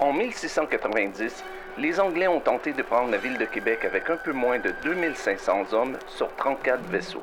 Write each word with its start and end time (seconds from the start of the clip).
En 0.00 0.12
1690, 0.12 1.44
les 1.78 1.98
Anglais 1.98 2.28
ont 2.28 2.38
tenté 2.38 2.72
de 2.72 2.82
prendre 2.82 3.10
la 3.10 3.16
ville 3.16 3.36
de 3.36 3.44
Québec 3.44 3.84
avec 3.84 4.08
un 4.08 4.16
peu 4.16 4.32
moins 4.32 4.60
de 4.60 4.72
2500 4.84 5.72
hommes 5.72 5.98
sur 6.06 6.32
34 6.36 6.80
vaisseaux. 6.88 7.22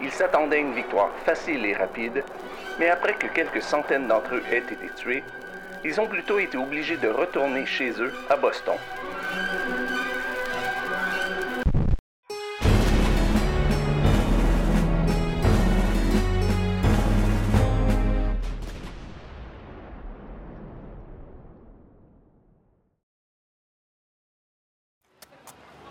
Ils 0.00 0.12
s'attendaient 0.12 0.58
à 0.58 0.60
une 0.60 0.74
victoire 0.74 1.10
facile 1.24 1.66
et 1.66 1.74
rapide, 1.74 2.22
mais 2.78 2.90
après 2.90 3.14
que 3.14 3.26
quelques 3.26 3.62
centaines 3.62 4.06
d'entre 4.06 4.36
eux 4.36 4.42
aient 4.52 4.58
été 4.58 4.88
tués, 4.94 5.24
ils 5.84 6.00
ont 6.00 6.06
plutôt 6.06 6.38
été 6.38 6.56
obligés 6.56 6.96
de 6.96 7.08
retourner 7.08 7.66
chez 7.66 7.90
eux 8.00 8.12
à 8.30 8.36
Boston. 8.36 8.76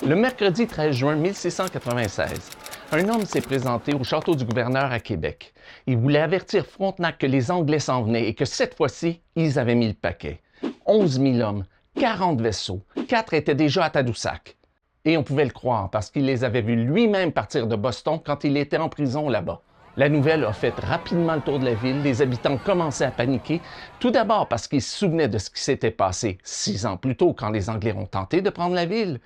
Le 0.03 0.15
mercredi 0.15 0.67
13 0.67 0.93
juin 0.93 1.15
1696, 1.15 2.49
un 2.91 3.07
homme 3.07 3.25
s'est 3.25 3.39
présenté 3.39 3.93
au 3.93 4.03
château 4.03 4.35
du 4.35 4.43
gouverneur 4.43 4.91
à 4.91 4.99
Québec. 4.99 5.53
Il 5.87 5.97
voulait 5.97 6.19
avertir 6.19 6.65
Frontenac 6.65 7.17
que 7.17 7.25
les 7.25 7.49
Anglais 7.49 7.79
s'en 7.79 8.03
venaient 8.03 8.27
et 8.27 8.33
que 8.33 8.43
cette 8.43 8.75
fois-ci, 8.75 9.21
ils 9.37 9.57
avaient 9.57 9.73
mis 9.73 9.87
le 9.87 9.93
paquet. 9.93 10.41
11 10.85 11.21
000 11.21 11.35
hommes, 11.39 11.63
40 11.97 12.41
vaisseaux, 12.41 12.81
4 13.07 13.35
étaient 13.35 13.55
déjà 13.55 13.85
à 13.85 13.89
Tadoussac. 13.89 14.57
Et 15.05 15.15
on 15.15 15.23
pouvait 15.23 15.45
le 15.45 15.51
croire 15.51 15.89
parce 15.89 16.11
qu'il 16.11 16.25
les 16.25 16.43
avait 16.43 16.61
vus 16.61 16.75
lui-même 16.75 17.31
partir 17.31 17.65
de 17.65 17.77
Boston 17.77 18.19
quand 18.23 18.43
il 18.43 18.57
était 18.57 18.77
en 18.77 18.89
prison 18.89 19.29
là-bas. 19.29 19.61
La 19.95 20.09
nouvelle 20.09 20.43
a 20.43 20.51
fait 20.51 20.77
rapidement 20.77 21.35
le 21.35 21.41
tour 21.41 21.57
de 21.57 21.65
la 21.65 21.73
ville. 21.73 22.03
Les 22.03 22.21
habitants 22.21 22.57
commençaient 22.57 23.05
à 23.05 23.11
paniquer, 23.11 23.61
tout 24.01 24.11
d'abord 24.11 24.49
parce 24.49 24.67
qu'ils 24.67 24.81
se 24.81 24.97
souvenaient 24.97 25.29
de 25.29 25.37
ce 25.37 25.49
qui 25.49 25.61
s'était 25.61 25.89
passé 25.89 26.37
six 26.43 26.85
ans 26.85 26.97
plus 26.97 27.15
tôt 27.15 27.33
quand 27.33 27.49
les 27.49 27.69
Anglais 27.69 27.93
ont 27.93 28.05
tenté 28.05 28.41
de 28.41 28.49
prendre 28.49 28.75
la 28.75 28.85
ville 28.85 29.21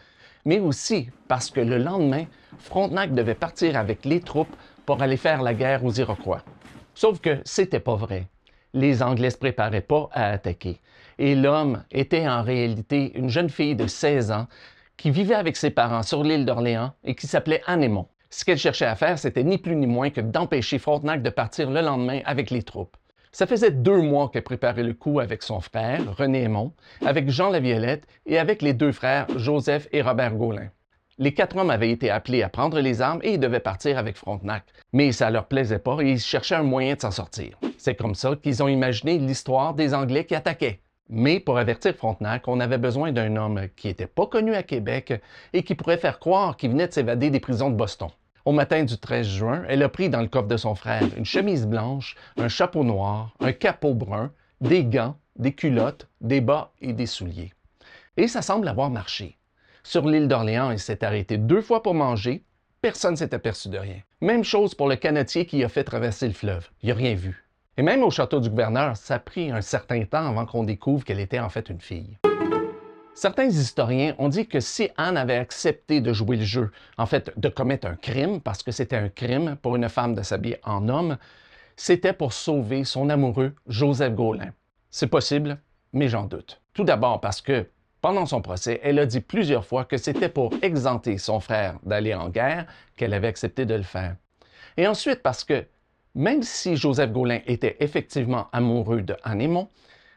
mais 0.46 0.60
aussi 0.60 1.10
parce 1.28 1.50
que 1.50 1.62
le 1.62 1.78
lendemain, 1.78 2.26
Frontenac 2.58 3.14
devait 3.14 3.36
partir 3.36 3.78
avec 3.78 4.06
les 4.06 4.20
troupes 4.20 4.56
pour 4.86 5.02
aller 5.02 5.18
faire 5.18 5.42
la 5.42 5.54
guerre 5.54 5.86
aux 5.86 5.94
Iroquois. 5.94 6.44
Sauf 6.94 7.20
que 7.20 7.40
c'était 7.46 7.80
pas 7.80 7.96
vrai. 7.96 8.28
Les 8.74 9.02
Anglais 9.02 9.28
ne 9.28 9.34
se 9.34 9.38
préparaient 9.38 9.82
pas 9.82 10.10
à 10.12 10.32
attaquer. 10.32 10.80
Et 11.18 11.36
l'homme 11.36 11.84
était 11.92 12.28
en 12.28 12.44
réalité 12.44 13.12
une 13.16 13.30
jeune 13.30 13.50
fille 13.50 13.76
de 13.76 13.88
16 13.88 14.32
ans 14.32 14.48
qui 14.98 15.12
vivait 15.12 15.36
avec 15.36 15.56
ses 15.56 15.72
parents 15.72 16.04
sur 16.04 16.24
l'île 16.24 16.46
d'Orléans 16.46 16.94
et 17.04 17.16
qui 17.16 17.28
s'appelait 17.28 17.62
Anémon. 17.68 18.08
Ce 18.30 18.46
qu'elle 18.46 18.58
cherchait 18.58 18.86
à 18.86 18.96
faire, 18.96 19.18
c'était 19.18 19.44
ni 19.44 19.58
plus 19.58 19.76
ni 19.76 19.88
moins 19.88 20.12
que 20.12 20.22
d'empêcher 20.22 20.78
Frontenac 20.78 21.24
de 21.24 21.30
partir 21.30 21.72
le 21.72 21.82
lendemain 21.82 22.20
avec 22.26 22.52
les 22.52 22.64
troupes. 22.64 22.96
Ça 23.32 23.46
faisait 23.46 23.72
deux 23.72 24.02
mois 24.02 24.30
qu'elle 24.30 24.44
préparait 24.44 24.84
le 24.84 24.94
coup 24.94 25.20
avec 25.20 25.44
son 25.44 25.62
frère, 25.62 26.02
René 26.18 26.44
Aymon, 26.44 26.74
avec 27.06 27.30
Jean 27.30 27.50
Laviolette 27.50 28.08
et 28.26 28.40
avec 28.40 28.62
les 28.62 28.74
deux 28.74 28.92
frères, 28.92 29.28
Joseph 29.36 29.88
et 29.92 30.02
Robert 30.02 30.36
Gaulin. 30.36 30.70
Les 31.20 31.34
quatre 31.34 31.58
hommes 31.58 31.70
avaient 31.70 31.92
été 31.92 32.10
appelés 32.10 32.44
à 32.44 32.50
prendre 32.50 32.80
les 32.80 33.02
armes 33.02 33.20
et 33.24 33.34
ils 33.34 33.40
devaient 33.40 33.60
partir 33.60 33.98
avec 33.98 34.18
Frontenac. 34.18 34.64
Mais 34.94 35.12
ça 35.12 35.30
leur 35.30 35.48
plaisait 35.48 35.78
pas 35.78 35.98
et 36.02 36.12
ils 36.12 36.20
cherchaient 36.20 36.56
un 36.56 36.64
moyen 36.64 36.96
de 36.96 37.02
s'en 37.02 37.12
sortir. 37.12 37.58
C'est 37.78 37.96
comme 37.96 38.16
ça 38.16 38.36
qu'ils 38.42 38.64
ont 38.64 38.68
imaginé 38.68 39.20
l'histoire 39.20 39.74
des 39.74 39.94
Anglais 39.94 40.26
qui 40.26 40.34
attaquaient. 40.34 40.80
Mais 41.10 41.40
pour 41.40 41.58
avertir 41.58 41.94
Frontenac, 41.96 42.48
on 42.48 42.60
avait 42.60 42.78
besoin 42.78 43.12
d'un 43.12 43.36
homme 43.36 43.68
qui 43.76 43.88
n'était 43.88 44.08
pas 44.08 44.28
connu 44.28 44.56
à 44.56 44.64
Québec 44.64 45.14
et 45.54 45.64
qui 45.64 45.76
pourrait 45.76 45.98
faire 45.98 46.20
croire 46.20 46.56
qu'il 46.56 46.72
venait 46.72 46.88
de 46.88 46.94
s'évader 46.94 47.30
des 47.30 47.40
prisons 47.40 47.70
de 47.70 47.76
Boston. 47.76 48.10
Au 48.50 48.52
matin 48.52 48.84
du 48.84 48.98
13 48.98 49.28
juin, 49.28 49.64
elle 49.70 49.84
a 49.84 49.90
pris 49.90 50.10
dans 50.10 50.22
le 50.22 50.28
coffre 50.28 50.48
de 50.48 50.58
son 50.58 50.74
frère 50.74 51.04
une 51.16 51.24
chemise 51.24 51.68
blanche, 51.68 52.16
un 52.36 52.48
chapeau 52.48 52.84
noir, 52.84 53.36
un 53.40 53.52
capot 53.52 53.94
brun, 53.94 54.32
des 54.60 54.84
gants, 54.84 55.16
des 55.36 55.54
culottes, 55.54 56.08
des 56.20 56.42
bas 56.42 56.72
et 56.82 56.94
des 56.94 57.06
souliers. 57.06 57.54
Et 58.18 58.28
ça 58.28 58.42
semble 58.42 58.68
avoir 58.68 58.90
marché. 58.90 59.38
Sur 59.84 60.08
l'île 60.08 60.28
d'Orléans, 60.28 60.72
il 60.72 60.80
s'est 60.80 61.04
arrêté 61.04 61.38
deux 61.38 61.62
fois 61.62 61.84
pour 61.84 61.94
manger. 61.94 62.44
Personne 62.82 63.12
ne 63.12 63.18
s'est 63.18 63.36
aperçu 63.36 63.70
de 63.70 63.78
rien. 63.78 64.02
Même 64.20 64.44
chose 64.44 64.74
pour 64.74 64.88
le 64.88 64.96
canetier 64.96 65.46
qui 65.46 65.64
a 65.64 65.70
fait 65.70 65.84
traverser 65.84 66.26
le 66.26 66.34
fleuve. 66.34 66.70
Il 66.82 66.90
n'a 66.90 66.96
rien 66.96 67.14
vu. 67.14 67.46
Et 67.78 67.84
même 67.84 68.02
au 68.02 68.10
château 68.10 68.40
du 68.40 68.50
gouverneur, 68.50 68.98
ça 68.98 69.14
a 69.14 69.20
pris 69.20 69.52
un 69.52 69.62
certain 69.62 70.04
temps 70.06 70.28
avant 70.28 70.48
qu'on 70.48 70.64
découvre 70.64 71.06
qu'elle 71.06 71.20
était 71.20 71.38
en 71.38 71.50
fait 71.50 71.70
une 71.70 71.82
fille. 71.82 72.18
Certains 73.20 73.50
historiens 73.50 74.16
ont 74.18 74.30
dit 74.30 74.48
que 74.48 74.62
si 74.62 74.92
Anne 74.96 75.18
avait 75.18 75.36
accepté 75.36 76.00
de 76.00 76.14
jouer 76.14 76.38
le 76.38 76.46
jeu, 76.46 76.72
en 76.98 77.06
fait 77.06 77.38
de 77.38 77.50
commettre 77.50 77.86
un 77.86 77.98
crime, 77.98 78.40
parce 78.40 78.64
que 78.64 78.72
c'était 78.72 78.96
un 78.96 79.10
crime 79.10 79.58
pour 79.62 79.76
une 79.76 79.90
femme 79.90 80.16
de 80.16 80.22
s'habiller 80.22 80.58
en 80.64 80.88
homme, 80.88 81.18
c'était 81.76 82.14
pour 82.14 82.32
sauver 82.32 82.86
son 82.86 83.10
amoureux 83.10 83.54
Joseph 83.68 84.16
Gaulin. 84.16 84.54
C'est 84.90 85.08
possible, 85.08 85.60
mais 85.92 86.08
j'en 86.08 86.28
doute. 86.28 86.62
Tout 86.74 86.86
d'abord 86.86 87.20
parce 87.20 87.42
que 87.42 87.68
pendant 88.00 88.26
son 88.26 88.42
procès, 88.42 88.80
elle 88.84 89.00
a 89.00 89.06
dit 89.06 89.20
plusieurs 89.20 89.66
fois 89.66 89.84
que 89.84 89.98
c'était 89.98 90.30
pour 90.30 90.54
exempter 90.62 91.18
son 91.18 91.42
frère 91.42 91.78
d'aller 91.84 92.14
en 92.14 92.30
guerre 92.30 92.68
qu'elle 92.96 93.14
avait 93.14 93.28
accepté 93.28 93.66
de 93.66 93.76
le 93.76 93.84
faire. 93.84 94.16
Et 94.78 94.88
ensuite 94.88 95.22
parce 95.22 95.44
que 95.44 95.66
même 96.16 96.42
si 96.42 96.78
Joseph 96.78 97.12
Gaulin 97.12 97.42
était 97.48 97.76
effectivement 97.82 98.48
amoureux 98.54 99.02
de 99.02 99.18
Anne 99.26 99.42
Aymon, 99.42 99.68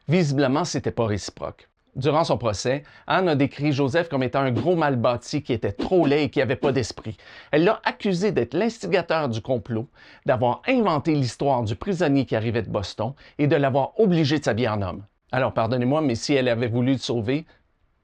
visiblement, 0.06 0.64
c'était 0.64 0.92
pas 0.92 1.06
réciproque. 1.06 1.68
Durant 1.94 2.24
son 2.24 2.38
procès, 2.38 2.84
Anne 3.06 3.28
a 3.28 3.34
décrit 3.34 3.72
Joseph 3.72 4.08
comme 4.08 4.22
étant 4.22 4.40
un 4.40 4.50
gros 4.50 4.76
mal 4.76 4.96
bâti 4.96 5.42
qui 5.42 5.52
était 5.52 5.72
trop 5.72 6.06
laid 6.06 6.24
et 6.24 6.30
qui 6.30 6.38
n'avait 6.38 6.56
pas 6.56 6.72
d'esprit. 6.72 7.18
Elle 7.50 7.64
l'a 7.64 7.82
accusé 7.84 8.32
d'être 8.32 8.54
l'instigateur 8.54 9.28
du 9.28 9.42
complot, 9.42 9.88
d'avoir 10.24 10.62
inventé 10.66 11.14
l'histoire 11.14 11.62
du 11.62 11.76
prisonnier 11.76 12.24
qui 12.24 12.34
arrivait 12.34 12.62
de 12.62 12.70
Boston 12.70 13.12
et 13.36 13.46
de 13.46 13.56
l'avoir 13.56 14.00
obligé 14.00 14.38
de 14.38 14.44
s'habiller 14.44 14.70
en 14.70 14.80
homme. 14.80 15.04
Alors 15.32 15.52
pardonnez-moi, 15.52 16.00
mais 16.00 16.14
si 16.14 16.32
elle 16.34 16.48
avait 16.48 16.68
voulu 16.68 16.92
le 16.92 16.98
sauver, 16.98 17.44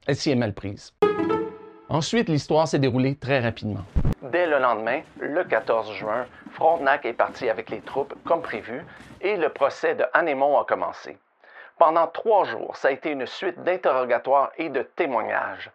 elle 0.05 0.15
s'y 0.15 0.29
est 0.29 0.35
mal 0.35 0.53
prise. 0.53 0.93
Ensuite, 1.89 2.29
l'histoire 2.29 2.67
s'est 2.67 2.77
déroulée 2.77 3.15
très 3.15 3.39
rapidement. 3.39 3.85
Dès 4.31 4.45
le 4.45 4.59
lendemain, 4.59 5.01
le 5.19 5.43
14 5.43 5.93
juin, 5.93 6.27
Frontenac 6.51 7.05
est 7.05 7.13
parti 7.13 7.49
avec 7.49 7.71
les 7.71 7.81
troupes 7.81 8.13
comme 8.23 8.43
prévu 8.43 8.85
et 9.21 9.35
le 9.35 9.49
procès 9.49 9.95
de 9.95 10.03
Anémon 10.13 10.59
a 10.59 10.65
commencé. 10.65 11.17
Pendant 11.79 12.07
trois 12.07 12.43
jours, 12.43 12.75
ça 12.75 12.89
a 12.89 12.91
été 12.91 13.11
une 13.11 13.25
suite 13.25 13.63
d'interrogatoires 13.63 14.51
et 14.57 14.69
de 14.69 14.83
témoignages. 14.97 15.71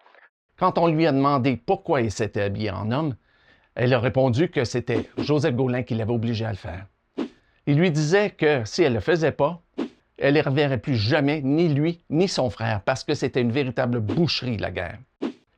Quand 0.58 0.76
on 0.78 0.86
lui 0.86 1.06
a 1.06 1.12
demandé 1.12 1.56
pourquoi 1.56 2.02
il 2.02 2.12
s'était 2.12 2.42
habillé 2.42 2.70
en 2.70 2.92
homme, 2.92 3.16
elle 3.74 3.94
a 3.94 3.98
répondu 3.98 4.50
que 4.50 4.64
c'était 4.64 5.08
Joseph 5.16 5.56
Gaulin 5.56 5.82
qui 5.82 5.94
l'avait 5.94 6.12
obligé 6.12 6.44
à 6.44 6.50
le 6.50 6.56
faire. 6.56 6.86
Il 7.66 7.78
lui 7.78 7.90
disait 7.90 8.30
que 8.30 8.64
si 8.66 8.82
elle 8.82 8.92
ne 8.92 8.98
le 8.98 9.00
faisait 9.00 9.32
pas, 9.32 9.62
elle 10.18 10.34
ne 10.34 10.42
reverrait 10.42 10.78
plus 10.78 10.94
jamais 10.94 11.40
ni 11.42 11.68
lui 11.68 12.04
ni 12.10 12.28
son 12.28 12.50
frère 12.50 12.82
parce 12.82 13.02
que 13.02 13.14
c'était 13.14 13.40
une 13.40 13.50
véritable 13.50 14.00
boucherie, 14.00 14.58
la 14.58 14.70
guerre. 14.70 14.98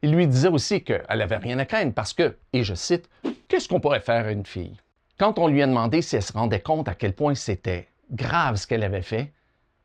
Il 0.00 0.12
lui 0.12 0.28
disait 0.28 0.48
aussi 0.48 0.84
qu'elle 0.84 1.04
n'avait 1.10 1.36
rien 1.36 1.58
à 1.58 1.64
craindre 1.64 1.92
parce 1.92 2.14
que, 2.14 2.36
et 2.52 2.62
je 2.62 2.74
cite, 2.74 3.10
Qu'est-ce 3.48 3.68
qu'on 3.68 3.80
pourrait 3.80 4.00
faire 4.00 4.26
à 4.26 4.32
une 4.32 4.46
fille? 4.46 4.76
Quand 5.18 5.38
on 5.38 5.46
lui 5.46 5.62
a 5.62 5.66
demandé 5.66 6.02
si 6.02 6.16
elle 6.16 6.22
se 6.22 6.32
rendait 6.32 6.60
compte 6.60 6.88
à 6.88 6.94
quel 6.94 7.12
point 7.12 7.34
c'était 7.34 7.88
grave 8.10 8.56
ce 8.56 8.66
qu'elle 8.66 8.82
avait 8.82 9.02
fait, 9.02 9.32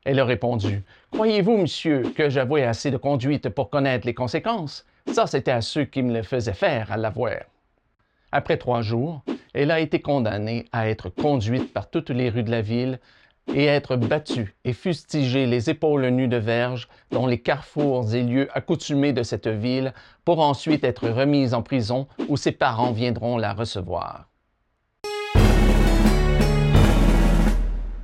elle 0.05 0.19
a 0.19 0.25
répondu 0.25 0.83
Croyez-vous, 1.11 1.57
monsieur, 1.57 2.03
que 2.15 2.29
j'avouais 2.29 2.63
assez 2.63 2.91
de 2.91 2.97
conduite 2.97 3.49
pour 3.49 3.69
connaître 3.69 4.05
les 4.05 4.13
conséquences? 4.13 4.85
Ça, 5.11 5.27
c'était 5.27 5.51
à 5.51 5.61
ceux 5.61 5.85
qui 5.85 6.01
me 6.03 6.13
le 6.13 6.23
faisaient 6.23 6.53
faire 6.53 6.91
à 6.91 6.97
l'avoir. 6.97 7.41
Après 8.31 8.57
trois 8.57 8.81
jours, 8.81 9.23
elle 9.53 9.71
a 9.71 9.79
été 9.79 9.99
condamnée 9.99 10.65
à 10.71 10.89
être 10.89 11.09
conduite 11.09 11.73
par 11.73 11.89
toutes 11.89 12.09
les 12.09 12.29
rues 12.29 12.43
de 12.43 12.51
la 12.51 12.61
ville 12.61 12.99
et 13.53 13.69
à 13.69 13.73
être 13.73 13.97
battue 13.97 14.55
et 14.63 14.73
fustigée 14.73 15.45
les 15.45 15.69
épaules 15.69 16.07
nues 16.07 16.27
de 16.27 16.37
verge 16.37 16.87
dans 17.11 17.27
les 17.27 17.39
carrefours 17.39 18.13
et 18.15 18.23
lieux 18.23 18.47
accoutumés 18.53 19.13
de 19.13 19.23
cette 19.23 19.47
ville 19.47 19.93
pour 20.23 20.39
ensuite 20.39 20.83
être 20.83 21.09
remise 21.09 21.53
en 21.53 21.61
prison 21.61 22.07
où 22.29 22.37
ses 22.37 22.53
parents 22.53 22.91
viendront 22.91 23.37
la 23.37 23.53
recevoir. 23.53 24.30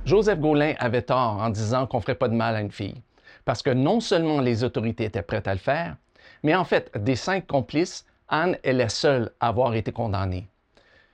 Joseph 0.08 0.40
Gaulin 0.40 0.72
avait 0.78 1.02
tort 1.02 1.36
en 1.38 1.50
disant 1.50 1.86
qu'on 1.86 1.98
ne 1.98 2.02
ferait 2.02 2.14
pas 2.14 2.28
de 2.28 2.34
mal 2.34 2.56
à 2.56 2.62
une 2.62 2.72
fille, 2.72 3.02
parce 3.44 3.62
que 3.62 3.68
non 3.68 4.00
seulement 4.00 4.40
les 4.40 4.64
autorités 4.64 5.04
étaient 5.04 5.20
prêtes 5.20 5.46
à 5.46 5.52
le 5.52 5.60
faire, 5.60 5.96
mais 6.42 6.54
en 6.54 6.64
fait, 6.64 6.90
des 6.96 7.14
cinq 7.14 7.46
complices, 7.46 8.06
Anne 8.26 8.56
est 8.64 8.72
la 8.72 8.88
seule 8.88 9.30
à 9.38 9.48
avoir 9.48 9.74
été 9.74 9.92
condamnée. 9.92 10.48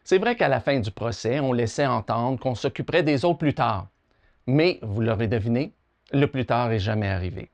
C'est 0.04 0.18
vrai 0.18 0.36
qu'à 0.36 0.46
la 0.46 0.60
fin 0.60 0.78
du 0.78 0.92
procès, 0.92 1.40
on 1.40 1.52
laissait 1.52 1.86
entendre 1.86 2.38
qu'on 2.38 2.54
s'occuperait 2.54 3.02
des 3.02 3.24
autres 3.24 3.38
plus 3.38 3.54
tard. 3.54 3.88
Mais, 4.46 4.78
vous 4.80 5.00
l'aurez 5.00 5.26
deviné, 5.26 5.72
le 6.12 6.28
plus 6.28 6.46
tard 6.46 6.68
n'est 6.68 6.78
jamais 6.78 7.08
arrivé. 7.08 7.50